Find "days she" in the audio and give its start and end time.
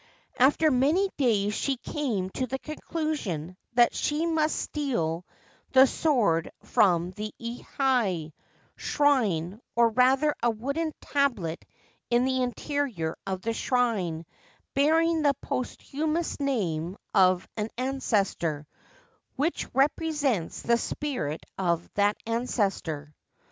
1.15-1.77